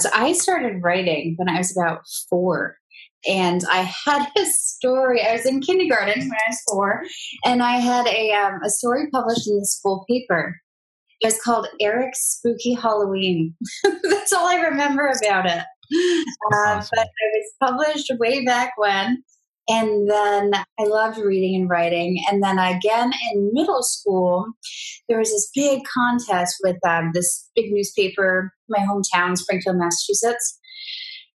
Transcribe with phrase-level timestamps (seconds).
[0.00, 2.76] So I started writing when I was about four.
[3.28, 5.22] And I had a story.
[5.26, 7.02] I was in kindergarten when I was four,
[7.44, 10.56] and I had a, um, a story published in the school paper.
[11.20, 13.56] It was called Eric's Spooky Halloween.
[14.04, 15.64] That's all I remember about it.
[16.52, 16.82] Uh.
[16.94, 19.24] But it was published way back when.
[19.68, 22.22] And then I loved reading and writing.
[22.30, 24.46] And then again in middle school,
[25.08, 30.58] there was this big contest with um, this big newspaper, my hometown, Springfield, Massachusetts.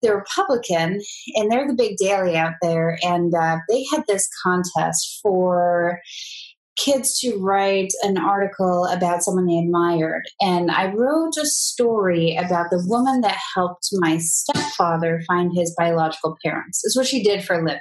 [0.03, 1.01] They're Republican,
[1.35, 2.99] and they're the big daily out there.
[3.03, 6.01] And uh, they had this contest for
[6.77, 10.23] kids to write an article about someone they admired.
[10.41, 16.37] And I wrote a story about the woman that helped my stepfather find his biological
[16.45, 16.83] parents.
[16.85, 17.81] Is what she did for a living.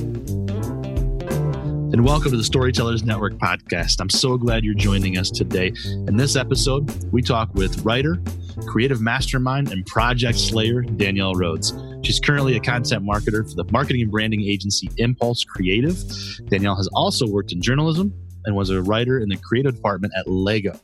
[1.93, 3.99] and welcome to the Storytellers Network podcast.
[3.99, 5.73] I'm so glad you're joining us today.
[5.85, 8.17] In this episode, we talk with writer,
[8.65, 11.73] creative mastermind, and project slayer Danielle Rhodes.
[12.01, 16.01] She's currently a content marketer for the marketing and branding agency Impulse Creative.
[16.47, 18.13] Danielle has also worked in journalism
[18.45, 20.79] and was a writer in the creative department at Lego.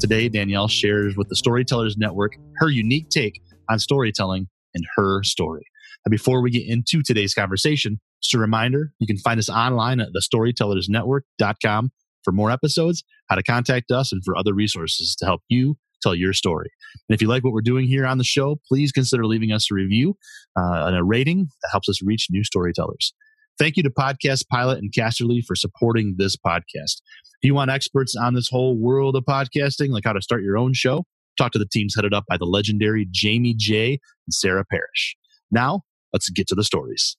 [0.00, 5.64] Today, Danielle shares with the Storytellers Network her unique take on storytelling and her story.
[6.04, 10.00] And before we get into today's conversation, just a reminder, you can find us online
[10.00, 11.92] at thestorytellersnetwork.com
[12.24, 16.14] for more episodes, how to contact us, and for other resources to help you tell
[16.14, 16.70] your story.
[17.08, 19.70] And if you like what we're doing here on the show, please consider leaving us
[19.70, 20.16] a review
[20.56, 23.14] uh, and a rating that helps us reach new storytellers.
[23.58, 27.00] Thank you to Podcast Pilot and Casterly for supporting this podcast.
[27.42, 30.56] If you want experts on this whole world of podcasting, like how to start your
[30.56, 31.04] own show,
[31.38, 33.92] talk to the teams headed up by the legendary Jamie J
[34.26, 35.16] and Sarah Parrish.
[35.50, 37.16] Now, let's get to the stories.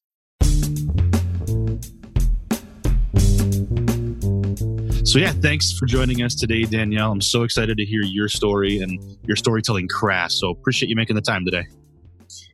[5.05, 7.11] So, yeah, thanks for joining us today, Danielle.
[7.11, 10.31] I'm so excited to hear your story and your storytelling craft.
[10.31, 11.65] So, appreciate you making the time today.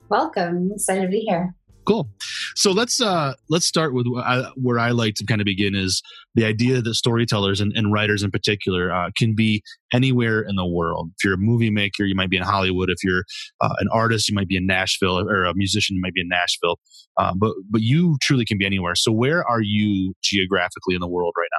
[0.10, 0.72] Welcome.
[0.74, 1.54] Excited to be here.
[1.86, 2.10] Cool.
[2.56, 6.04] So let's uh let's start with uh, where I like to kind of begin is
[6.36, 10.68] the idea that storytellers and, and writers in particular uh, can be anywhere in the
[10.68, 11.10] world.
[11.18, 12.90] If you're a movie maker, you might be in Hollywood.
[12.90, 13.24] If you're
[13.62, 16.30] uh, an artist, you might be in Nashville, or a musician, you might be in
[16.30, 16.80] Nashville.
[17.18, 18.94] Uh, but but you truly can be anywhere.
[18.96, 21.59] So where are you geographically in the world right now?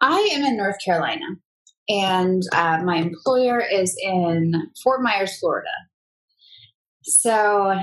[0.00, 1.26] I am in North Carolina,
[1.88, 4.52] and uh, my employer is in
[4.82, 5.68] Fort Myers, Florida.
[7.02, 7.74] So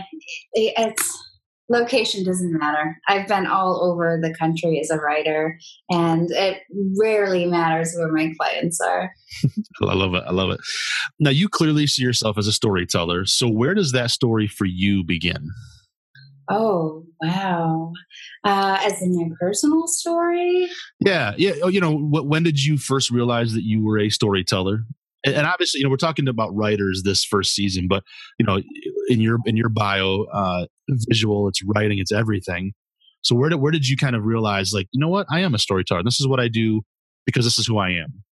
[0.54, 1.28] it's
[1.70, 2.98] location doesn't matter.
[3.08, 6.62] I've been all over the country as a writer, and it
[7.00, 9.12] rarely matters where my clients are.
[9.84, 10.24] I love it.
[10.26, 10.60] I love it.
[11.20, 13.26] Now, you clearly see yourself as a storyteller.
[13.26, 15.50] So, where does that story for you begin?
[16.50, 17.94] Oh, wow.
[18.44, 20.70] Uh, as in your personal story?
[21.00, 21.34] Yeah.
[21.38, 21.54] Yeah.
[21.64, 24.86] Oh, you know, when did you first realize that you were a storyteller?
[25.26, 28.04] and obviously, you know, we're talking about writers this first season, but
[28.40, 28.62] you know,
[29.10, 30.66] in your in your bio, uh,
[31.10, 32.74] visual, it's writing, it's everything.
[33.22, 35.54] So where did where did you kind of realize, like, you know what, I am
[35.54, 36.04] a storyteller.
[36.04, 36.82] This is what I do
[37.26, 38.24] because this is who I am.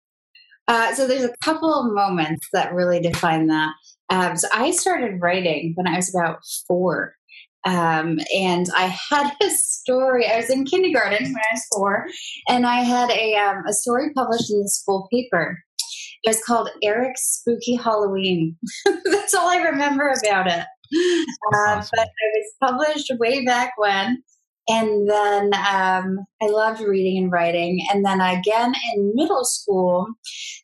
[0.68, 3.72] Uh, so there's a couple of moments that really define that.
[4.10, 7.14] Um, so I started writing when I was about four.
[7.66, 10.26] Um, and I had a story.
[10.30, 12.06] I was in kindergarten when I was four,
[12.48, 15.58] and I had a, um, a story published in the school paper.
[16.22, 18.56] It was called Eric's Spooky Halloween.
[19.04, 20.64] That's all I remember about it.
[21.52, 21.90] Uh, awesome.
[21.94, 24.22] But it was published way back when.
[24.66, 27.86] And then um, I loved reading and writing.
[27.92, 30.06] And then again in middle school,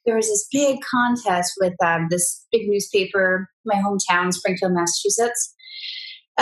[0.06, 5.54] there was this big contest with um, this big newspaper, my hometown, Springfield, Massachusetts.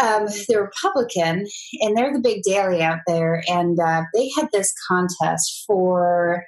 [0.01, 1.47] Um, they're Republican,
[1.81, 3.43] and they're the big daily out there.
[3.49, 6.45] And uh, they had this contest for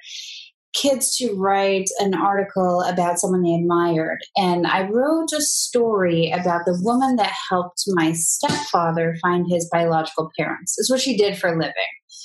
[0.73, 4.19] kids to write an article about someone they admired.
[4.37, 10.31] And I wrote a story about the woman that helped my stepfather find his biological
[10.39, 10.77] parents.
[10.77, 11.73] Is what she did for a living.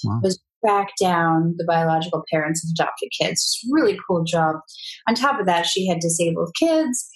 [0.05, 0.21] Wow.
[0.23, 3.33] Was back down the biological parents of adopted kids.
[3.33, 4.57] It's really cool job.
[5.09, 7.09] On top of that, she had disabled kids.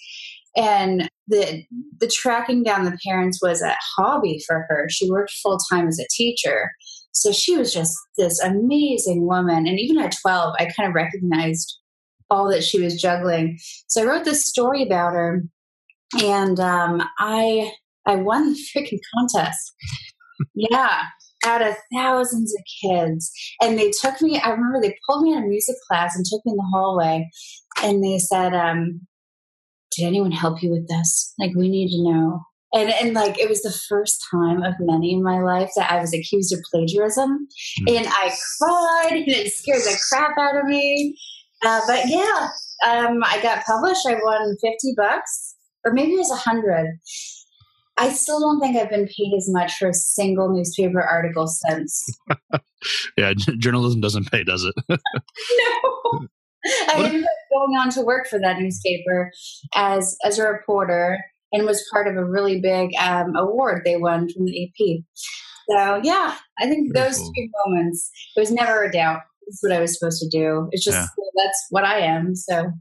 [0.55, 1.63] And the
[1.99, 4.87] the tracking down the parents was a hobby for her.
[4.89, 6.71] She worked full time as a teacher.
[7.13, 9.67] So she was just this amazing woman.
[9.67, 11.77] And even at 12, I kind of recognized
[12.29, 13.57] all that she was juggling.
[13.87, 15.43] So I wrote this story about her
[16.21, 17.71] and um, I
[18.05, 19.73] I won the freaking contest.
[20.55, 21.03] yeah,
[21.45, 23.31] out of thousands of kids.
[23.61, 26.41] And they took me, I remember they pulled me out of music class and took
[26.45, 27.29] me in the hallway
[27.83, 29.01] and they said, um,
[29.95, 31.33] Did anyone help you with this?
[31.39, 32.41] Like, we need to know.
[32.73, 35.99] And, and like it was the first time of many in my life that I
[35.99, 37.47] was accused of plagiarism,
[37.81, 37.97] mm.
[37.97, 41.17] and I cried, and it scared the crap out of me.
[41.65, 42.47] Uh, but yeah,
[42.87, 44.07] um, I got published.
[44.07, 46.97] I won fifty bucks, or maybe it was a hundred.
[47.97, 52.07] I still don't think I've been paid as much for a single newspaper article since.
[53.17, 54.75] yeah, journalism doesn't pay, does it?
[54.99, 56.27] no.
[56.65, 59.31] I ended up going on to work for that newspaper
[59.75, 61.19] as as a reporter
[61.51, 65.03] and was part of a really big um, award they won from the AP.
[65.69, 67.31] So yeah, I think Very those cool.
[67.35, 68.09] two moments.
[68.35, 69.21] It was never a doubt.
[69.47, 70.69] It's what I was supposed to do.
[70.71, 71.07] It's just yeah.
[71.35, 72.35] that's what I am.
[72.35, 72.71] So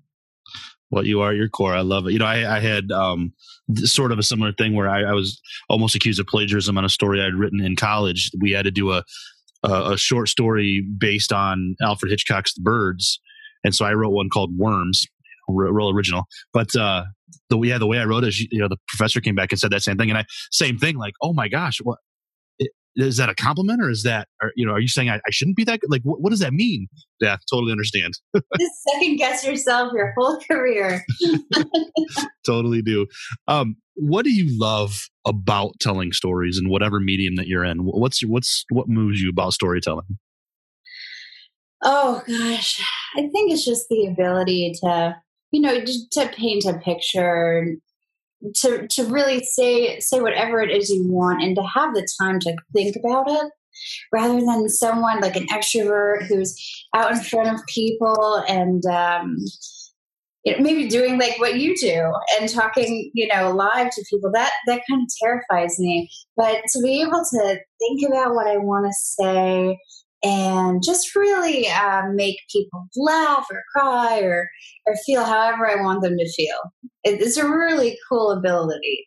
[0.91, 1.75] what you are, your core.
[1.75, 2.13] I love it.
[2.13, 3.33] You know, I, I had um,
[3.77, 6.89] sort of a similar thing where I, I, was almost accused of plagiarism on a
[6.89, 8.31] story I'd written in college.
[8.41, 9.05] We had to do a,
[9.63, 13.21] a, a short story based on Alfred Hitchcock's The Birds,
[13.65, 15.07] and so I wrote one called Worms,
[15.49, 16.25] real original.
[16.53, 17.05] But uh,
[17.49, 19.71] the yeah, the way I wrote it, you know, the professor came back and said
[19.71, 21.99] that same thing, and I same thing, like, oh my gosh, what
[22.97, 25.31] is that a compliment or is that are, you know are you saying I, I
[25.31, 26.89] shouldn't be that good like what, what, does that mean?
[27.21, 28.15] Yeah totally understand.
[28.59, 31.05] Just second guess yourself your whole career.
[32.47, 33.07] Totally do.
[33.47, 37.79] Um what do you love about telling stories in whatever medium that you're in?
[37.81, 40.19] What's what's what moves you about storytelling
[41.83, 42.83] oh gosh.
[43.17, 45.17] I think it's just the ability to
[45.51, 47.77] you know to paint a picture
[48.57, 52.41] to to really say say whatever it is you want and to have the time
[52.41, 53.53] to think about it
[54.13, 56.57] rather than someone like an extrovert who's
[56.95, 59.37] out in front of people and um,
[60.45, 64.31] you know, maybe doing like what you do and talking you know live to people.
[64.33, 66.11] That that kind of terrifies me.
[66.37, 69.79] But to be able to think about what i want to say
[70.23, 74.49] and just really um, make people laugh or cry or,
[74.87, 76.59] or feel however I want them to feel.
[77.05, 79.07] It's a really cool ability.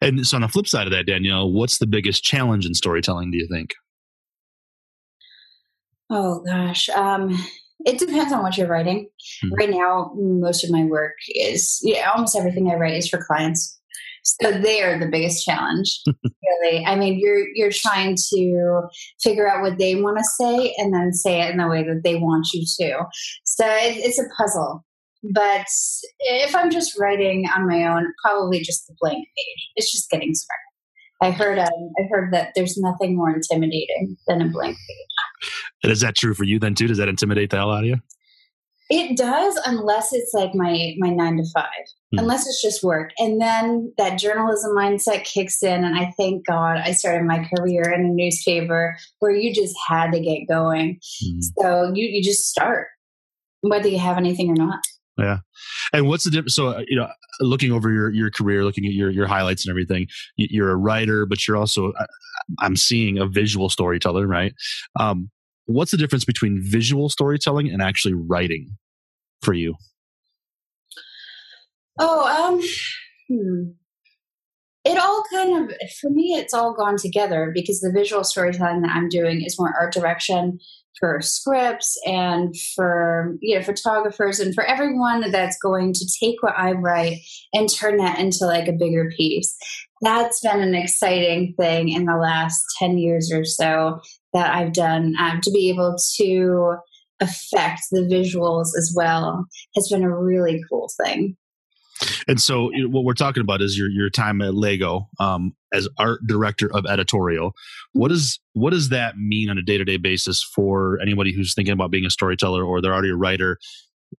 [0.00, 3.30] And so, on the flip side of that, Danielle, what's the biggest challenge in storytelling,
[3.30, 3.70] do you think?
[6.10, 6.88] Oh, gosh.
[6.88, 7.38] Um,
[7.86, 9.08] it depends on what you're writing.
[9.44, 9.54] Mm-hmm.
[9.54, 13.79] Right now, most of my work is, yeah, almost everything I write is for clients.
[14.42, 16.00] So they are the biggest challenge,
[16.62, 16.84] really.
[16.84, 18.82] I mean, you're you're trying to
[19.22, 22.02] figure out what they want to say and then say it in the way that
[22.04, 23.04] they want you to.
[23.44, 24.84] So it, it's a puzzle.
[25.22, 25.66] But
[26.20, 29.68] if I'm just writing on my own, probably just the blank page.
[29.76, 30.70] It's just getting started.
[31.22, 35.50] I heard um, I heard that there's nothing more intimidating than a blank page.
[35.82, 36.86] And is that true for you then too?
[36.86, 37.96] Does that intimidate the hell out of you?
[38.90, 42.18] It does, unless it's like my my nine to five, mm.
[42.18, 46.78] unless it's just work, and then that journalism mindset kicks in, and I thank God
[46.78, 50.98] I started my career in a newspaper where you just had to get going.
[51.24, 51.40] Mm.
[51.58, 52.88] So you you just start,
[53.60, 54.80] whether you have anything or not.
[55.16, 55.38] Yeah,
[55.92, 56.56] and what's the difference?
[56.56, 57.08] So uh, you know,
[57.38, 61.26] looking over your your career, looking at your your highlights and everything, you're a writer,
[61.26, 62.06] but you're also uh,
[62.58, 64.52] I'm seeing a visual storyteller, right?
[64.98, 65.30] Um,
[65.72, 68.76] what's the difference between visual storytelling and actually writing
[69.42, 69.74] for you?
[71.98, 72.60] Oh, um,
[73.28, 73.70] hmm.
[74.84, 78.92] it all kind of, for me, it's all gone together because the visual storytelling that
[78.94, 80.58] I'm doing is more art direction
[80.98, 86.54] for scripts and for you know photographers and for everyone that's going to take what
[86.56, 87.18] I write
[87.52, 89.56] and turn that into like a bigger piece.
[90.02, 94.00] That's been an exciting thing in the last 10 years or so
[94.32, 96.76] that I've done um, to be able to
[97.20, 101.36] affect the visuals as well has been a really cool thing.
[102.26, 106.20] And so, what we're talking about is your your time at Lego um, as art
[106.26, 107.52] director of editorial.
[107.92, 111.54] What does what does that mean on a day to day basis for anybody who's
[111.54, 113.58] thinking about being a storyteller or they're already a writer?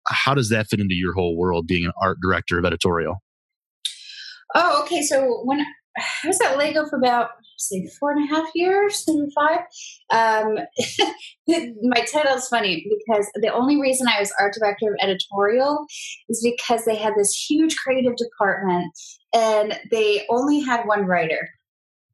[0.08, 3.16] How does that fit into your whole world, being an art director of editorial?
[4.54, 5.02] Oh, okay.
[5.02, 5.64] So when
[5.96, 9.60] I was at Lego for about say four and a half years, maybe five.
[10.10, 10.58] Um,
[11.82, 15.84] my title is funny because the only reason I was art director of editorial
[16.28, 18.92] is because they had this huge creative department
[19.34, 21.48] and they only had one writer.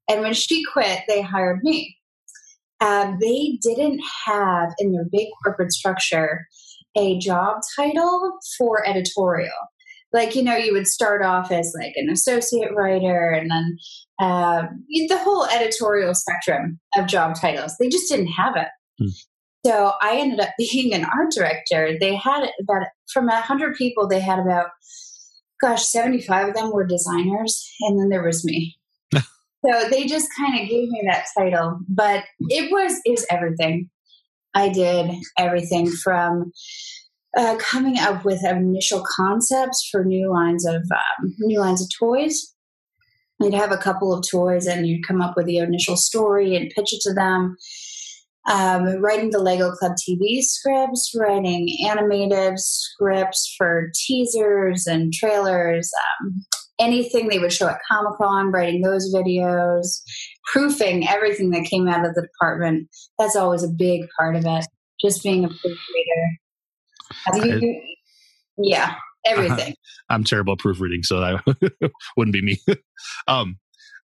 [0.09, 1.97] And when she quit, they hired me.
[2.81, 6.47] Um, they didn't have in their big corporate structure
[6.97, 9.53] a job title for editorial.
[10.13, 13.77] Like you know you would start off as like an associate writer and then
[14.21, 14.63] uh,
[15.09, 18.69] the whole editorial spectrum of job titles they just didn't have it.
[18.99, 19.09] Hmm.
[19.65, 21.97] so i ended up being an art director.
[21.99, 24.69] They had about from 100 people they had about
[25.61, 28.77] gosh 75 of them were designers and then there was me.
[29.65, 33.91] So they just kind of gave me that title but it was it was everything.
[34.55, 36.53] I did everything from
[37.37, 42.55] uh, coming up with initial concepts for new lines of um, new lines of toys.
[43.41, 46.73] You'd have a couple of toys, and you'd come up with the initial story and
[46.75, 47.57] pitch it to them.
[48.51, 55.91] Um, writing the Lego Club TV scripts, writing animated scripts for teasers and trailers,
[56.23, 56.45] um,
[56.79, 60.01] anything they would show at Comic Con, writing those videos,
[60.47, 62.89] proofing everything that came out of the department.
[63.19, 64.65] That's always a big part of it.
[65.03, 66.39] Just being a proofreader
[67.35, 67.83] you,
[68.59, 68.95] yeah,
[69.27, 69.75] everything.
[70.09, 72.59] I'm terrible at proofreading, so that wouldn't be me.
[73.29, 73.59] um,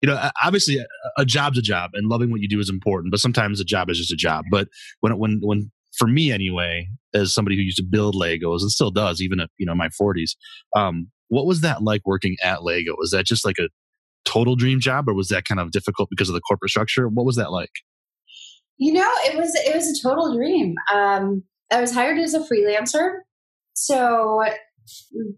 [0.01, 0.85] you know, obviously, a,
[1.17, 3.11] a job's a job, and loving what you do is important.
[3.11, 4.45] But sometimes a job is just a job.
[4.51, 4.67] But
[5.01, 8.91] when when when for me anyway, as somebody who used to build Legos and still
[8.91, 10.31] does, even at you know my 40s,
[10.75, 12.95] um, what was that like working at Lego?
[12.97, 13.69] Was that just like a
[14.25, 17.07] total dream job, or was that kind of difficult because of the corporate structure?
[17.07, 17.71] What was that like?
[18.77, 20.75] You know, it was it was a total dream.
[20.93, 23.19] Um, I was hired as a freelancer.
[23.73, 24.43] So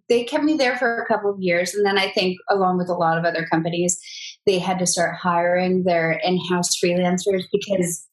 [0.08, 1.74] they kept me there for a couple of years.
[1.74, 4.00] And then I think, along with a lot of other companies,
[4.46, 8.06] they had to start hiring their in house freelancers because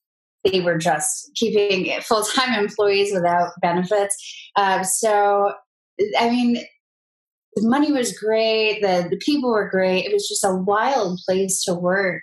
[0.45, 4.17] they were just keeping full time employees without benefits.
[4.57, 5.53] Uh, so,
[6.19, 6.65] I mean,
[7.55, 10.05] the money was great, the, the people were great.
[10.05, 12.23] It was just a wild place to work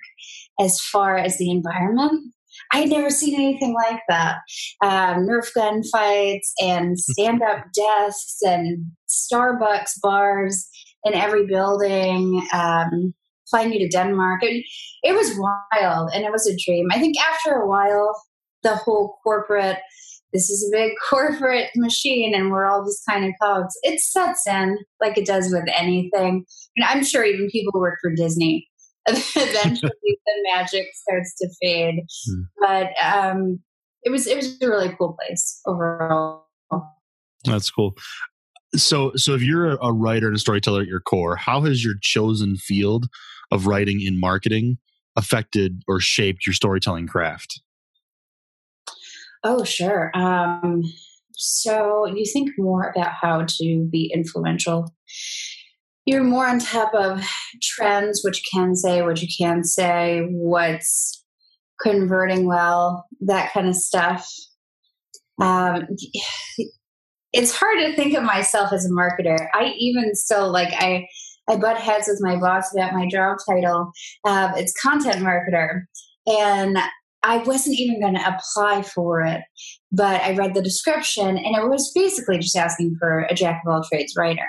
[0.59, 2.33] as far as the environment.
[2.73, 4.37] I had never seen anything like that.
[4.81, 10.67] Um, Nerf gun fights and stand up desks and Starbucks bars
[11.03, 12.45] in every building.
[12.51, 13.13] Um,
[13.49, 14.41] flying me to Denmark.
[14.41, 14.65] It,
[15.03, 16.87] it was wild and it was a dream.
[16.91, 18.19] I think after a while,
[18.63, 19.77] the whole corporate,
[20.31, 24.47] this is a big corporate machine and we're all just kind of cogs, it sets
[24.47, 26.45] in like it does with anything.
[26.75, 28.67] And I'm sure even people who work for Disney
[29.07, 32.05] eventually the magic starts to fade.
[32.29, 32.43] Mm.
[32.61, 33.59] But um,
[34.03, 36.45] it was it was a really cool place overall.
[37.45, 37.95] That's cool.
[38.75, 41.95] So, so if you're a writer and a storyteller at your core, how has your
[42.01, 43.07] chosen field
[43.51, 44.77] of writing in marketing
[45.15, 47.61] affected or shaped your storytelling craft?
[49.43, 50.09] Oh, sure.
[50.15, 50.81] Um,
[51.33, 54.93] so you think more about how to be influential
[56.05, 57.23] you're more on top of
[57.61, 61.23] trends, what you can say, what you can't say, what's
[61.81, 64.27] converting well, that kind of stuff.
[65.41, 65.87] Um,
[67.33, 69.47] it's hard to think of myself as a marketer.
[69.53, 71.07] I even still like I
[71.49, 73.91] I butt heads with my boss about my job title.
[74.23, 75.81] Uh, it's content marketer,
[76.27, 76.77] and
[77.23, 79.41] I wasn't even going to apply for it,
[79.91, 83.73] but I read the description, and it was basically just asking for a jack of
[83.73, 84.47] all trades writer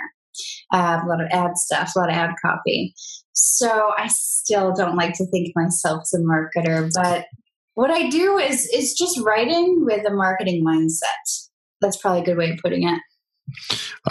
[0.73, 2.95] uh, a lot of ad stuff, a lot of ad copy.
[3.33, 7.27] So I still don't like to think myself as a marketer, but
[7.75, 11.49] what I do is is just writing with a marketing mindset.
[11.81, 13.01] That's probably a good way of putting it.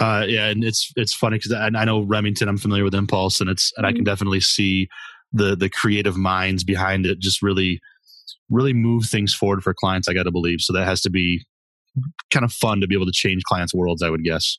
[0.00, 2.48] Uh, yeah, and it's it's funny because I, I, know Remington.
[2.48, 3.88] I'm familiar with Impulse, and it's and mm-hmm.
[3.88, 4.04] I can mm-hmm.
[4.04, 4.88] definitely see
[5.32, 7.18] the the creative minds behind it.
[7.18, 7.80] Just really,
[8.50, 10.08] really move things forward for clients.
[10.08, 10.60] I got to believe.
[10.60, 11.44] So that has to be
[12.32, 14.02] kind of fun to be able to change clients' worlds.
[14.02, 14.58] I would guess.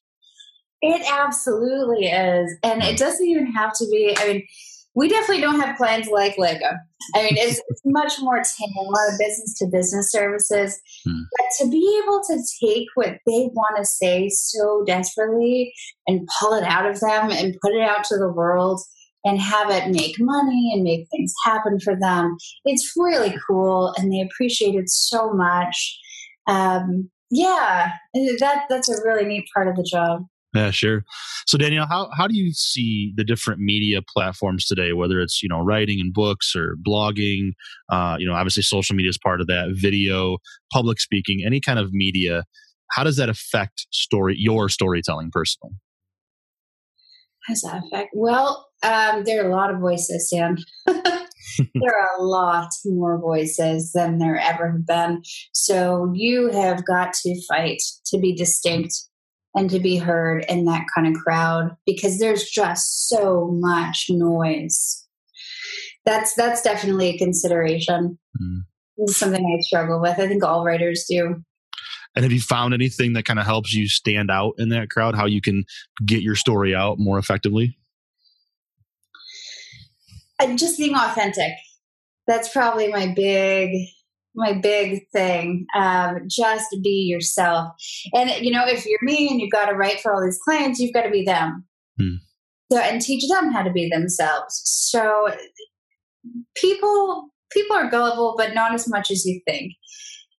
[0.85, 2.55] It absolutely is.
[2.63, 4.47] And it doesn't even have to be, I mean,
[4.93, 6.67] we definitely don't have clients like Lego.
[7.15, 10.79] I mean, it's, it's much more tame, a lot of business to business services.
[11.05, 11.21] Hmm.
[11.37, 15.73] But to be able to take what they want to say so desperately
[16.07, 18.79] and pull it out of them and put it out to the world
[19.25, 24.13] and have it make money and make things happen for them, it's really cool and
[24.13, 25.99] they appreciate it so much.
[26.47, 30.25] Um, yeah, that that's a really neat part of the job.
[30.55, 31.03] Yeah, sure.
[31.47, 34.93] So Danielle, how how do you see the different media platforms today?
[34.93, 37.51] Whether it's you know writing and books or blogging,
[37.91, 39.73] uh, you know, obviously social media is part of that.
[39.73, 40.37] Video,
[40.71, 42.45] public speaking, any kind of media.
[42.91, 45.75] How does that affect story your storytelling personally?
[47.45, 48.11] How does that affect?
[48.13, 50.57] Well, um, there are a lot of voices, Sam.
[50.87, 55.21] there are a lot more voices than there ever have been.
[55.51, 58.93] So you have got to fight to be distinct
[59.55, 65.07] and to be heard in that kind of crowd because there's just so much noise.
[66.05, 68.19] That's that's definitely a consideration.
[68.39, 69.09] Mm.
[69.09, 70.19] something I struggle with.
[70.19, 71.43] I think all writers do.
[72.15, 75.15] And have you found anything that kind of helps you stand out in that crowd?
[75.15, 75.65] How you can
[76.05, 77.77] get your story out more effectively?
[80.39, 81.53] And just being authentic.
[82.27, 83.87] That's probably my big
[84.35, 85.65] my big thing.
[85.75, 87.69] Um, just be yourself.
[88.13, 90.79] And you know, if you're me and you've got to write for all these clients,
[90.79, 91.65] you've got to be them.
[91.99, 92.15] Hmm.
[92.71, 94.61] So and teach them how to be themselves.
[94.65, 95.29] So
[96.55, 99.73] people people are gullible, but not as much as you think.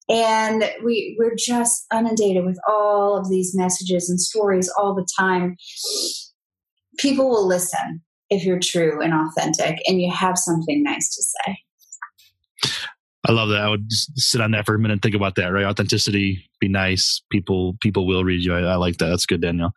[0.10, 5.56] And we we're just inundated with all of these messages and stories all the time.
[6.98, 12.80] People will listen if you're true and authentic and you have something nice to say.
[13.28, 13.62] I love that.
[13.62, 15.66] I would sit on that for a minute and think about that, right?
[15.66, 17.24] Authenticity, be nice.
[17.32, 18.54] People people will read you.
[18.54, 19.08] I, I like that.
[19.08, 19.74] That's good, Danielle.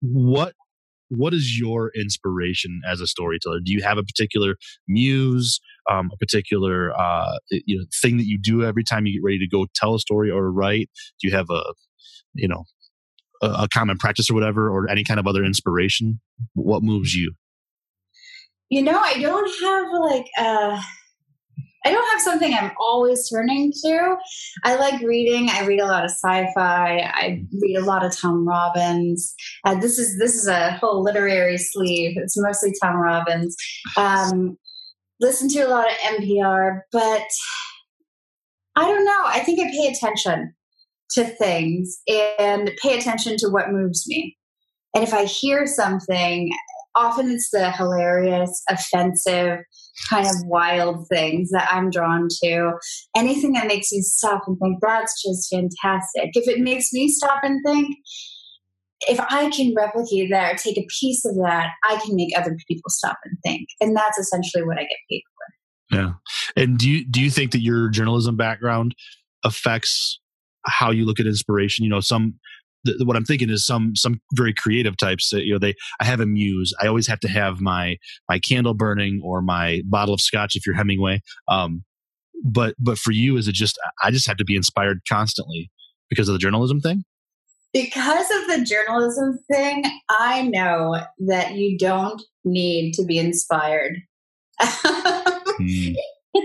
[0.00, 0.54] What
[1.08, 3.58] what is your inspiration as a storyteller?
[3.60, 4.56] Do you have a particular
[4.88, 9.24] muse, um, a particular uh, you know thing that you do every time you get
[9.24, 10.88] ready to go tell a story or write?
[11.20, 11.62] Do you have a
[12.34, 12.64] you know
[13.42, 16.20] a, a common practice or whatever, or any kind of other inspiration?
[16.54, 17.34] What moves you?
[18.70, 20.26] You know, I don't have like.
[20.38, 20.80] Uh
[21.84, 24.16] I don't have something I'm always turning to.
[24.64, 25.48] I like reading.
[25.50, 26.98] I read a lot of sci-fi.
[26.98, 29.34] I read a lot of Tom Robbins.
[29.64, 32.16] Uh, this is this is a whole literary sleeve.
[32.16, 33.56] It's mostly Tom Robbins.
[33.96, 34.56] Um,
[35.20, 37.26] listen to a lot of NPR, but
[38.76, 39.22] I don't know.
[39.24, 40.54] I think I pay attention
[41.12, 44.36] to things and pay attention to what moves me.
[44.94, 46.50] And if I hear something,
[46.94, 49.60] often it's the hilarious, offensive,
[50.08, 52.72] kind of wild things that I'm drawn to.
[53.16, 56.30] Anything that makes you stop and think, that's just fantastic.
[56.34, 57.96] If it makes me stop and think,
[59.08, 62.56] if I can replicate that or take a piece of that, I can make other
[62.68, 63.68] people stop and think.
[63.80, 65.98] And that's essentially what I get paid for.
[65.98, 66.12] Yeah.
[66.56, 68.94] And do you do you think that your journalism background
[69.44, 70.20] affects
[70.64, 71.84] how you look at inspiration?
[71.84, 72.38] You know, some
[72.84, 75.30] the, what I'm thinking is some some very creative types.
[75.30, 76.74] That, you know, they I have a muse.
[76.80, 77.96] I always have to have my
[78.28, 81.20] my candle burning or my bottle of scotch if you're Hemingway.
[81.48, 81.84] Um,
[82.44, 85.70] but but for you, is it just I just have to be inspired constantly
[86.10, 87.04] because of the journalism thing?
[87.72, 93.96] Because of the journalism thing, I know that you don't need to be inspired.
[94.60, 95.92] hmm.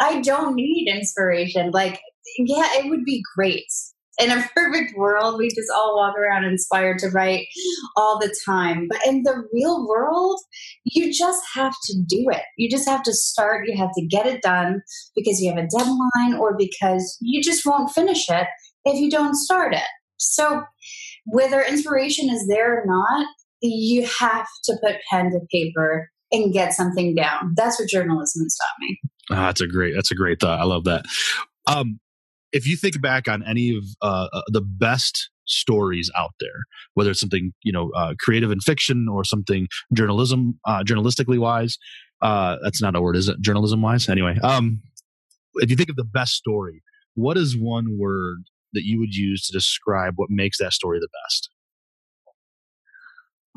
[0.00, 1.70] I don't need inspiration.
[1.70, 2.00] Like,
[2.38, 3.64] yeah, it would be great
[4.18, 7.46] in a perfect world, we just all walk around inspired to write
[7.96, 8.88] all the time.
[8.88, 10.40] But in the real world,
[10.84, 12.42] you just have to do it.
[12.56, 13.68] You just have to start.
[13.68, 14.82] You have to get it done
[15.14, 18.46] because you have a deadline or because you just won't finish it
[18.84, 19.82] if you don't start it.
[20.18, 20.62] So,
[21.26, 23.26] whether inspiration is there or not,
[23.60, 27.54] you have to put pen to paper and get something down.
[27.56, 29.00] That's what journalism has taught me.
[29.30, 29.94] Ah, that's a great.
[29.94, 30.60] That's a great thought.
[30.60, 31.04] I love that.
[31.66, 31.98] Um,
[32.56, 36.64] if you think back on any of uh, uh, the best stories out there,
[36.94, 41.76] whether it's something you know uh, creative in fiction or something journalism uh, journalistically wise,
[42.22, 43.40] uh, that's not a word, is it?
[43.40, 44.38] Journalism wise, anyway.
[44.42, 44.80] Um,
[45.56, 46.82] if you think of the best story,
[47.14, 51.08] what is one word that you would use to describe what makes that story the
[51.24, 51.50] best?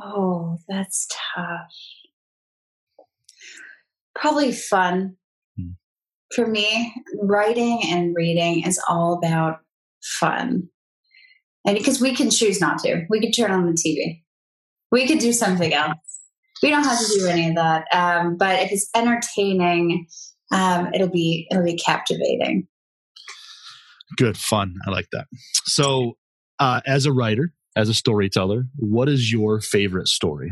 [0.02, 1.74] Oh, that's tough.
[4.16, 5.16] Probably fun
[6.36, 9.60] for me, writing and reading is all about
[10.04, 10.70] fun.
[11.66, 14.24] And because we can choose not to, we could turn on the TV,
[14.92, 15.98] we could do something else.
[16.62, 17.86] We don't have to do any of that.
[17.94, 20.08] Um, but if it's entertaining,
[20.52, 22.68] um, it'll be it'll be captivating.
[24.18, 24.76] Good fun.
[24.88, 25.28] I like that.
[25.66, 26.18] So,
[26.60, 30.52] uh, as a writer, as a storyteller, what is your favorite story?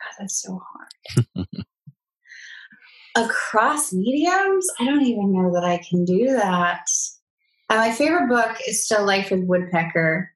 [0.00, 0.60] God, that's so
[1.36, 1.46] hard.
[3.18, 6.84] across mediums, I don't even know that I can do that.
[7.68, 10.32] Uh, my favorite book is still Life with Woodpecker.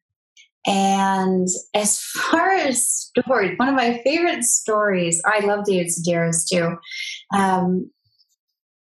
[0.66, 6.76] And as far as stories, one of my favorite stories, I love David Sedaris too.
[7.36, 7.90] Um,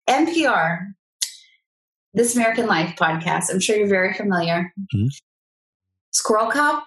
[0.09, 0.79] NPR,
[2.15, 3.51] This American Life podcast.
[3.51, 4.73] I'm sure you're very familiar.
[4.95, 5.07] Mm-hmm.
[6.13, 6.85] Squirrel Cop.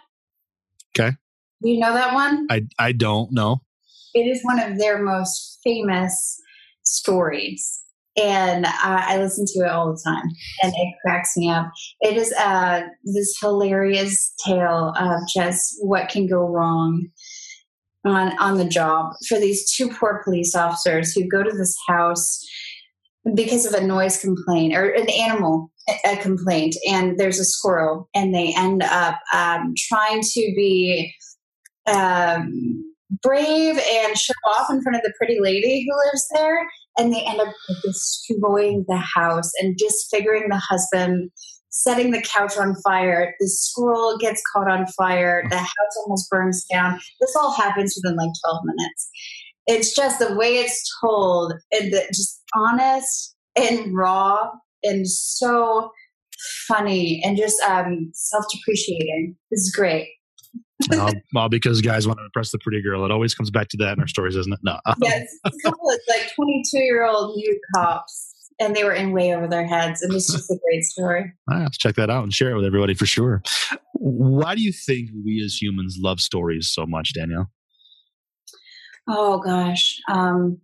[0.98, 1.16] Okay.
[1.62, 2.48] Do you know that one?
[2.50, 3.62] I, I don't know.
[4.14, 6.40] It is one of their most famous
[6.84, 7.82] stories.
[8.16, 10.26] And I, I, listen to it all the time
[10.62, 11.72] and it cracks me up.
[12.02, 17.08] It is uh, this hilarious tale of just what can go wrong
[18.06, 22.46] on on the job for these two poor police officers who go to this house
[23.34, 25.72] because of a noise complaint or an animal
[26.06, 31.14] a complaint and there's a squirrel and they end up um, trying to be
[31.88, 37.14] um, brave and show off in front of the pretty lady who lives there and
[37.14, 41.30] they end up destroying the house and disfiguring the husband
[41.70, 46.66] setting the couch on fire the squirrel gets caught on fire the house almost burns
[46.72, 47.00] down.
[47.20, 49.10] This all happens within like 12 minutes.
[49.66, 54.50] It's just the way it's told and the, just honest and raw
[54.84, 55.92] and so
[56.68, 59.36] funny and just um, self-depreciating.
[59.50, 60.10] This is great
[60.90, 63.06] well, well, because guys want to impress the pretty girl.
[63.06, 64.60] It always comes back to that in our stories, isn't it?
[64.64, 64.80] No.
[65.02, 69.36] yes, a couple of like 22 year old new cops, and they were in way
[69.36, 71.32] over their heads, and it's just a great story.
[71.50, 73.42] I have to check that out and share it with everybody for sure.
[73.94, 77.52] Why do you think we as humans love stories so much, Danielle?
[79.08, 80.62] Oh gosh, um,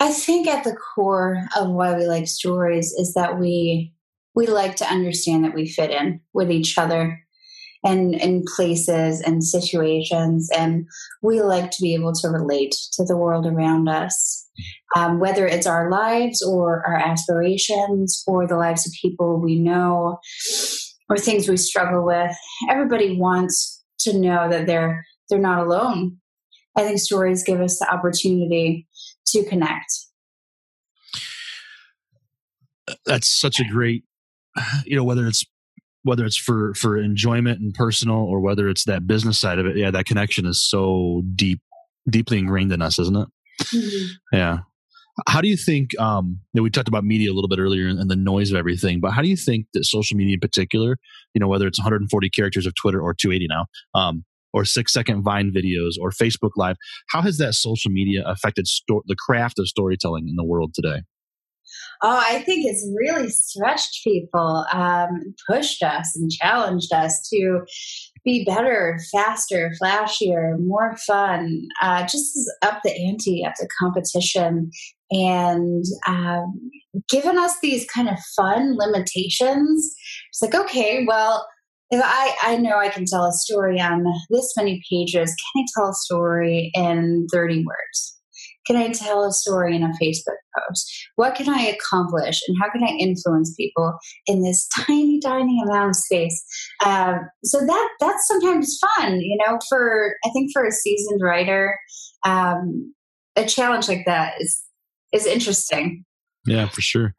[0.00, 3.92] I think at the core of why we like stories is that we
[4.34, 7.20] we like to understand that we fit in with each other
[7.82, 10.86] and in places and situations and
[11.22, 14.46] we like to be able to relate to the world around us.
[14.96, 20.18] Um, whether it's our lives or our aspirations or the lives of people we know
[21.08, 22.36] or things we struggle with
[22.68, 26.18] everybody wants to know that they're they're not alone.
[26.76, 28.86] I think stories give us the opportunity
[29.28, 29.92] to connect.
[33.06, 34.04] That's such a great
[34.84, 35.44] you know whether it's
[36.02, 39.76] whether it's for for enjoyment and personal or whether it's that business side of it
[39.76, 41.60] yeah that connection is so deep
[42.08, 43.28] deeply ingrained in us isn't it?
[43.62, 44.36] Mm-hmm.
[44.36, 44.58] yeah.
[45.28, 47.88] How do you think um you know, we talked about media a little bit earlier
[47.88, 50.96] and the noise of everything but how do you think that social media in particular
[51.34, 55.22] you know whether it's 140 characters of twitter or 280 now um or six second
[55.22, 56.76] vine videos or facebook live
[57.10, 61.02] how has that social media affected sto- the craft of storytelling in the world today
[62.02, 67.60] Oh, I think it's really stretched people, um, pushed us and challenged us to
[68.24, 74.70] be better, faster, flashier, more fun, uh, just up the ante, up the competition,
[75.10, 76.70] and um,
[77.10, 79.94] given us these kind of fun limitations.
[80.30, 81.46] It's like, okay, well,
[81.90, 85.66] if I, I know I can tell a story on this many pages, can I
[85.76, 88.19] tell a story in 30 words?
[88.70, 91.08] Can I tell a story in a Facebook post?
[91.16, 92.40] What can I accomplish?
[92.46, 96.44] And how can I influence people in this tiny, tiny amount of space?
[96.84, 99.58] Um, so that that's sometimes fun, you know.
[99.68, 101.76] For I think for a seasoned writer,
[102.24, 102.94] um,
[103.34, 104.62] a challenge like that is
[105.12, 106.04] is interesting.
[106.46, 107.14] Yeah, for sure.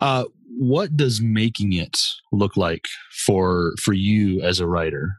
[0.00, 0.24] Uh,
[0.56, 1.98] what does making it
[2.30, 2.84] look like
[3.26, 5.16] for for you as a writer?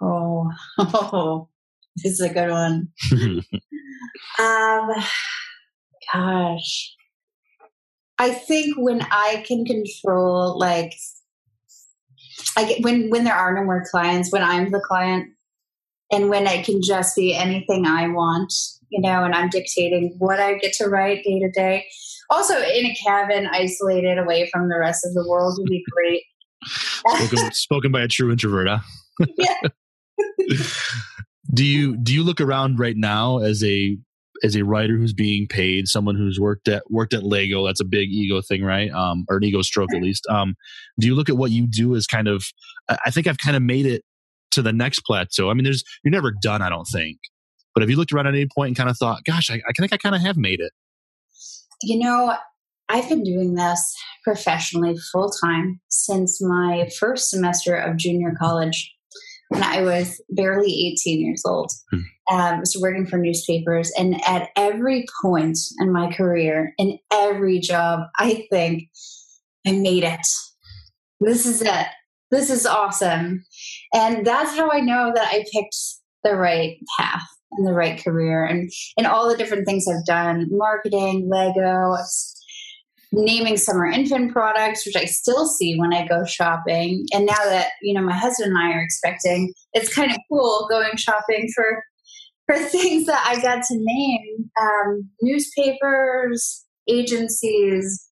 [0.00, 1.48] Oh, oh
[1.96, 2.88] this is a good one.
[4.38, 4.90] Um,
[6.12, 6.94] gosh,
[8.18, 10.94] I think when I can control, like,
[12.56, 15.30] I get when when there are no more clients, when I'm the client,
[16.10, 18.52] and when I can just be anything I want,
[18.90, 21.86] you know, and I'm dictating what I get to write day to day.
[22.30, 26.22] Also, in a cabin, isolated away from the rest of the world would be great.
[27.28, 28.78] spoken, spoken by a true introvert, huh?
[29.36, 29.68] yeah.
[31.54, 33.96] do you do you look around right now as a
[34.44, 37.84] as a writer who's being paid, someone who's worked at worked at Lego, that's a
[37.84, 38.90] big ego thing, right?
[38.90, 40.26] Um, or an ego stroke at least.
[40.28, 40.54] Um,
[40.98, 42.44] do you look at what you do as kind of?
[42.88, 44.02] I think I've kind of made it
[44.52, 45.50] to the next plateau.
[45.50, 47.18] I mean, there's you're never done, I don't think.
[47.74, 49.72] But have you looked around at any point and kind of thought, "Gosh, I, I
[49.78, 50.72] think I kind of have made it"?
[51.82, 52.34] You know,
[52.88, 58.92] I've been doing this professionally full time since my first semester of junior college
[59.52, 61.70] when I was barely 18 years old.
[61.90, 62.00] Hmm.
[62.30, 68.06] Um, was working for newspapers, and at every point in my career, in every job,
[68.16, 68.88] I think
[69.66, 70.26] I made it.
[71.20, 71.86] This is it.
[72.30, 73.44] This is awesome,
[73.92, 75.76] and that's how I know that I picked
[76.22, 80.46] the right path and the right career, and and all the different things I've done:
[80.50, 81.96] marketing, Lego,
[83.12, 87.04] naming summer infant products, which I still see when I go shopping.
[87.12, 90.66] And now that, you know, my husband and I are expecting, it's kind of cool
[90.70, 91.84] going shopping for
[92.46, 94.50] for things that I got to name.
[94.60, 98.08] Um, newspapers, agencies,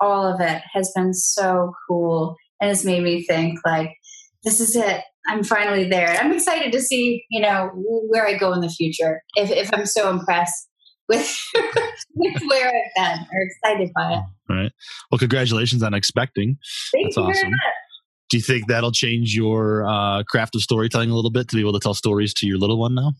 [0.00, 3.90] all of it has been so cool and has made me think like,
[4.44, 5.02] this is it.
[5.26, 6.18] I'm finally there.
[6.20, 9.22] I'm excited to see, you know, where I go in the future.
[9.36, 10.68] If, if I'm so impressed
[11.08, 11.38] with,
[12.14, 14.22] with where I've been or excited by it.
[14.50, 14.72] All right.
[15.10, 16.58] Well, congratulations on expecting.
[16.92, 17.52] Thank That's awesome.
[18.30, 21.60] Do you think that'll change your uh, craft of storytelling a little bit to be
[21.60, 23.12] able to tell stories to your little one now?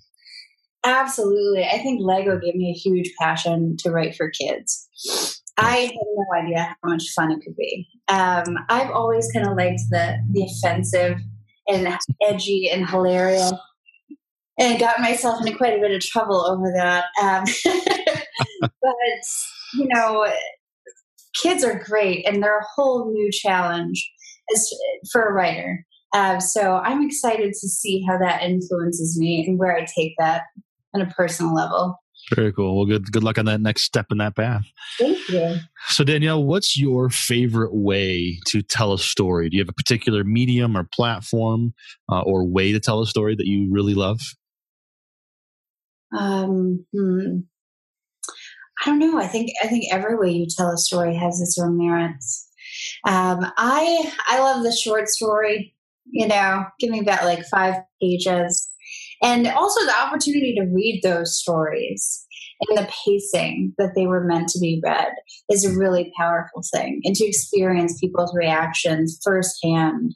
[0.84, 1.64] Absolutely.
[1.64, 4.88] I think Lego gave me a huge passion to write for kids.
[5.56, 7.86] I had no idea how much fun it could be.
[8.08, 11.18] Um, I've always kind of liked the the offensive
[11.68, 13.52] and edgy and hilarious
[14.58, 17.06] and got myself into quite a bit of trouble over that.
[17.22, 17.44] Um,
[18.60, 19.22] but
[19.74, 20.26] you know,
[21.42, 24.10] kids are great, and they're a whole new challenge
[24.54, 24.70] as
[25.10, 25.84] for a writer.
[26.12, 30.42] Uh, so I'm excited to see how that influences me and where I take that
[30.94, 31.98] on a personal level.
[32.34, 32.76] Very cool.
[32.76, 34.64] Well, good good luck on that next step in that path.
[34.98, 35.56] Thank you.
[35.88, 39.50] So, Danielle, what's your favorite way to tell a story?
[39.50, 41.74] Do you have a particular medium or platform
[42.10, 44.20] uh, or way to tell a story that you really love?
[46.16, 47.38] Um, hmm.
[48.84, 49.18] I don't know.
[49.18, 52.48] I think I think every way you tell a story has its own merits.
[53.06, 55.74] Um, I I love the short story.
[56.06, 58.68] You know, give me about like five pages
[59.22, 62.26] and also the opportunity to read those stories
[62.68, 65.12] and the pacing that they were meant to be read
[65.50, 70.14] is a really powerful thing and to experience people's reactions firsthand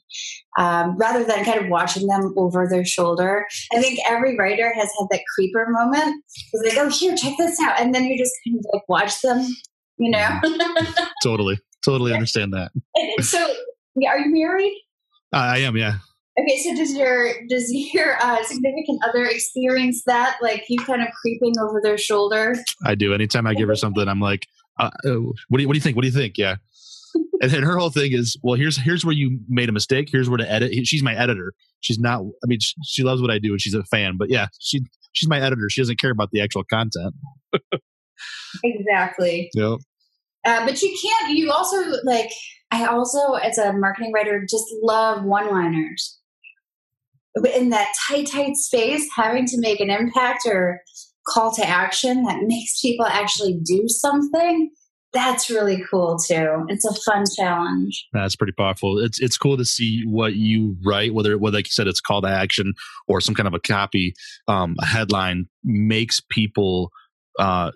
[0.59, 4.89] um, rather than kind of watching them over their shoulder i think every writer has
[4.99, 8.35] had that creeper moment because they go here check this out and then you just
[8.47, 9.47] kind of like watch them
[9.99, 10.41] you know
[11.23, 12.71] totally totally understand that
[13.21, 13.39] so
[14.07, 14.73] are you married
[15.33, 15.99] uh, i am yeah
[16.41, 21.09] Okay, so does your does your uh, significant other experience that, like you kind of
[21.21, 22.55] creeping over their shoulder?
[22.85, 23.13] I do.
[23.13, 24.47] Anytime I give her something, I'm like,
[24.79, 25.17] uh, uh,
[25.49, 25.97] "What do you What do you think?
[25.97, 26.57] What do you think?" Yeah.
[27.41, 30.09] And then her whole thing is, well, here's here's where you made a mistake.
[30.11, 30.73] Here's where to edit.
[30.87, 31.53] She's my editor.
[31.81, 32.23] She's not.
[32.23, 34.17] I mean, she, she loves what I do, and she's a fan.
[34.19, 35.69] But yeah, she she's my editor.
[35.69, 37.15] She doesn't care about the actual content.
[38.65, 39.51] exactly.
[39.55, 39.79] Yep.
[40.45, 41.37] Uh, but you can't.
[41.37, 42.31] You also like.
[42.71, 46.19] I also, as a marketing writer, just love one-liners
[47.55, 50.83] in that tight, tight space, having to make an impact or
[51.27, 54.71] call to action that makes people actually do something
[55.13, 56.67] that's really cool too.
[56.69, 58.07] It's a fun challenge.
[58.13, 58.99] That's pretty powerful.
[58.99, 62.23] It's it's cool to see what you write, whether whether like you said it's call
[62.23, 62.75] to action
[63.07, 64.15] or some kind of a copy,
[64.49, 66.91] um, a headline makes people
[67.39, 67.71] uh,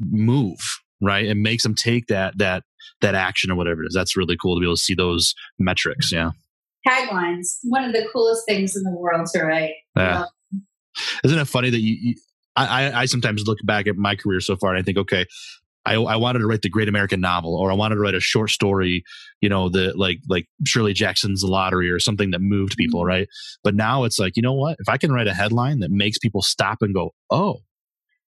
[0.00, 0.60] move,
[1.00, 1.24] right?
[1.24, 2.64] It makes them take that that
[3.00, 3.94] that action or whatever it is.
[3.94, 6.12] That's really cool to be able to see those metrics.
[6.12, 6.30] Yeah
[6.86, 7.58] taglines.
[7.64, 9.74] One of the coolest things in the world to write.
[9.96, 10.26] Yeah.
[11.24, 12.14] Isn't it funny that you, you
[12.56, 15.26] I, I, sometimes look back at my career so far and I think, okay,
[15.86, 18.20] I, I wanted to write the great American novel, or I wanted to write a
[18.20, 19.04] short story,
[19.40, 23.08] you know, the like like Shirley Jackson's Lottery, or something that moved people, mm-hmm.
[23.08, 23.28] right?
[23.62, 24.76] But now it's like, you know what?
[24.80, 27.60] If I can write a headline that makes people stop and go, oh,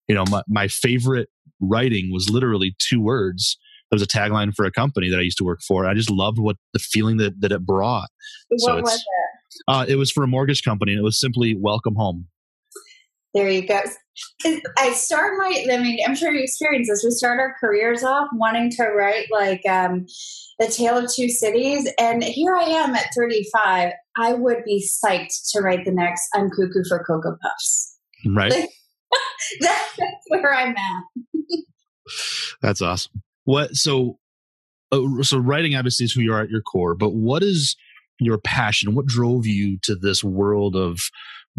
[0.06, 1.28] you know, my, my favorite
[1.60, 3.58] writing was literally two words,
[3.90, 5.84] it was a tagline for a company that I used to work for.
[5.86, 8.08] I just loved what the feeling that, that it brought.
[8.48, 9.02] What so was it?
[9.66, 12.28] Uh, it was for a mortgage company, and it was simply "Welcome Home."
[13.34, 13.80] There you go.
[14.78, 15.66] I start my.
[15.70, 17.04] I mean, I'm sure you experience this.
[17.04, 20.06] We start our careers off wanting to write like um,
[20.58, 23.92] the Tale of Two Cities, and here I am at 35.
[24.16, 28.52] I would be psyched to write the next "I'm Cuckoo for Cocoa Puffs." Right.
[29.60, 31.04] that's where I'm at.
[32.62, 33.22] that's awesome.
[33.44, 34.18] What so
[34.90, 37.76] uh, so writing obviously is who you are at your core, but what is
[38.18, 38.94] your passion?
[38.94, 41.00] What drove you to this world of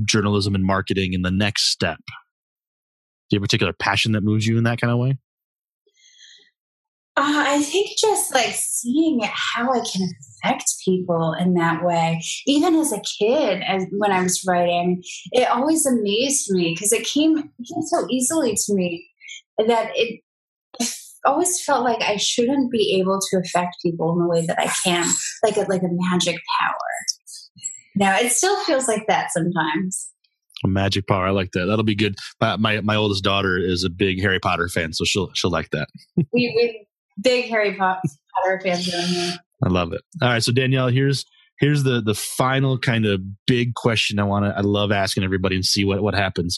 [0.05, 1.99] journalism and marketing and the next step?
[2.07, 5.17] Do you have a particular passion that moves you in that kind of way?
[7.17, 10.09] Uh, I think just like seeing how I can
[10.41, 12.21] affect people in that way.
[12.47, 17.05] Even as a kid, as when I was writing, it always amazed me because it
[17.05, 19.05] came, came so easily to me
[19.67, 20.21] that it
[21.25, 24.71] always felt like I shouldn't be able to affect people in the way that I
[24.85, 25.05] can,
[25.43, 27.18] like a, like a magic power.
[27.99, 30.09] Now it still feels like that sometimes.
[30.63, 31.65] A magic power, I like that.
[31.65, 32.15] That'll be good.
[32.41, 35.69] My, my, my oldest daughter is a big Harry Potter fan, so she'll she'll like
[35.71, 35.87] that.
[36.15, 36.87] we we
[37.21, 39.33] big Harry Potter fans around here.
[39.63, 40.01] I love it.
[40.21, 41.25] All right, so Danielle, here's
[41.59, 45.55] here's the the final kind of big question I want to I love asking everybody
[45.55, 46.57] and see what what happens.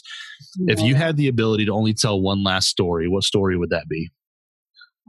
[0.58, 0.72] Yeah.
[0.72, 3.88] If you had the ability to only tell one last story, what story would that
[3.88, 4.10] be?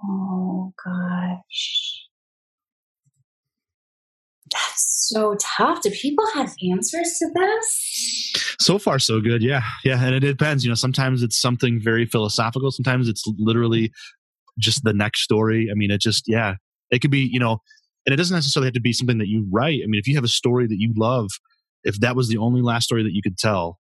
[0.03, 2.02] Oh gosh.
[4.53, 5.81] That's so tough.
[5.81, 8.55] Do people have answers to this?
[8.59, 9.41] So far, so good.
[9.41, 9.63] Yeah.
[9.83, 10.03] Yeah.
[10.03, 10.63] And it depends.
[10.63, 12.71] You know, sometimes it's something very philosophical.
[12.71, 13.91] Sometimes it's literally
[14.59, 15.69] just the next story.
[15.71, 16.55] I mean, it just, yeah,
[16.91, 17.57] it could be, you know,
[18.05, 19.81] and it doesn't necessarily have to be something that you write.
[19.83, 21.29] I mean, if you have a story that you love,
[21.83, 23.79] if that was the only last story that you could tell,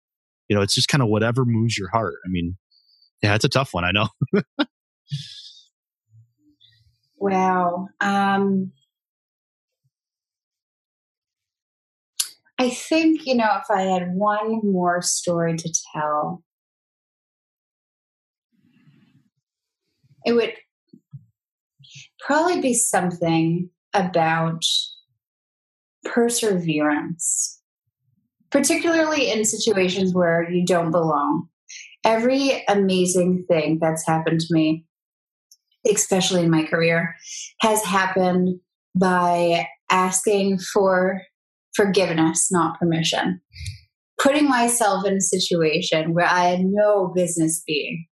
[0.48, 2.16] you know, it's just kind of whatever moves your heart.
[2.24, 2.57] I mean,
[3.22, 3.85] yeah, it's a tough one.
[3.85, 4.09] I know.
[7.24, 7.88] Wow.
[8.03, 8.72] Um,
[12.58, 16.42] I think, you know, if I had one more story to tell,
[20.24, 20.54] it would
[22.20, 24.64] probably be something about
[26.04, 27.60] perseverance.
[28.50, 31.48] particularly in situations where you don't belong.
[32.04, 34.86] Every amazing thing that's happened to me,
[35.92, 37.16] especially in my career,
[37.62, 38.60] has happened
[38.94, 41.20] by asking for
[41.74, 43.40] forgiveness, not permission.
[44.22, 48.06] Putting myself in a situation where I had no business being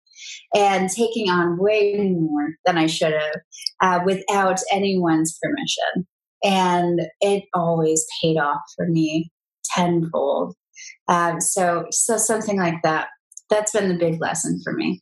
[0.55, 3.41] and taking on way more than I should have
[3.81, 6.07] uh, without anyone's permission.
[6.43, 9.31] And it always paid off for me
[9.75, 10.55] tenfold.
[11.07, 13.09] Um, so, so something like that.
[13.49, 15.01] That's been the big lesson for me.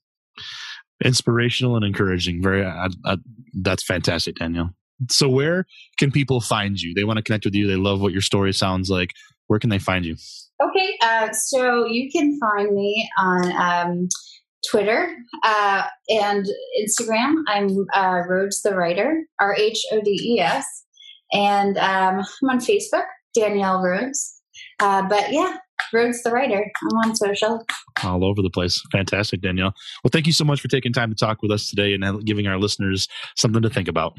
[1.04, 2.42] Inspirational and encouraging.
[2.42, 2.66] Very.
[2.66, 3.18] Uh, uh,
[3.62, 4.74] that's fantastic, Danielle.
[5.10, 5.66] So, where
[5.98, 6.94] can people find you?
[6.94, 7.68] They want to connect with you.
[7.68, 9.12] They love what your story sounds like.
[9.48, 10.16] Where can they find you?
[10.62, 14.10] Okay, uh, so you can find me on um,
[14.70, 16.46] Twitter uh, and
[16.82, 17.36] Instagram.
[17.48, 20.66] I'm uh, Rhodes the Writer, R H O D E S,
[21.32, 23.06] and um, I'm on Facebook,
[23.36, 24.42] Danielle Rhodes.
[24.80, 25.58] Uh, but yeah,
[25.94, 26.72] Rhodes the Writer.
[26.92, 27.66] I'm on social.
[28.04, 28.82] All over the place.
[28.92, 29.74] Fantastic, Danielle.
[30.04, 32.14] Well, thank you so much for taking time to talk with us today and uh,
[32.26, 34.14] giving our listeners something to think about.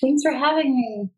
[0.00, 1.10] Thanks for having me.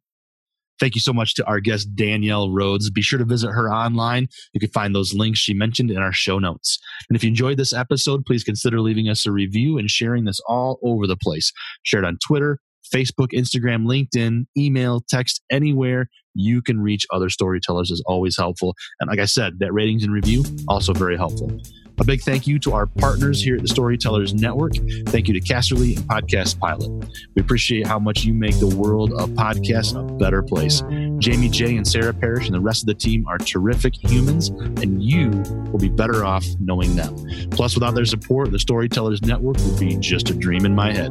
[0.79, 2.91] Thank you so much to our guest, Danielle Rhodes.
[2.91, 4.29] Be sure to visit her online.
[4.53, 6.79] You can find those links she mentioned in our show notes.
[7.09, 10.41] And if you enjoyed this episode, please consider leaving us a review and sharing this
[10.47, 11.51] all over the place.
[11.83, 12.59] Share it on Twitter,
[12.95, 18.75] Facebook, Instagram, LinkedIn, email, text, anywhere you can reach other storytellers is always helpful.
[19.01, 21.51] And like I said, that ratings and review also very helpful.
[21.99, 24.75] A big thank you to our partners here at the Storytellers Network.
[25.07, 26.91] Thank you to Casterly and Podcast Pilot.
[27.35, 30.83] We appreciate how much you make the world of podcasts a better place.
[31.19, 35.03] Jamie J and Sarah Parrish and the rest of the team are terrific humans, and
[35.03, 35.31] you
[35.73, 37.17] will be better off knowing them.
[37.51, 41.11] Plus, without their support, the Storytellers Network would be just a dream in my head.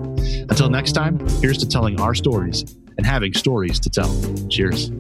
[0.50, 4.14] Until next time, here's to telling our stories and having stories to tell.
[4.50, 4.92] Cheers.